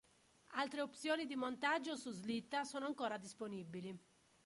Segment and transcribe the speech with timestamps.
[0.55, 3.95] Altre opzioni di montaggio su slitta sono ancora disponibili.